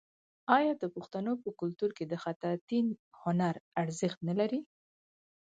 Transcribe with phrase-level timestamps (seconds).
[0.57, 2.79] آیا د پښتنو په کلتور کې د خطاطۍ
[3.21, 4.59] هنر ارزښت نلري؟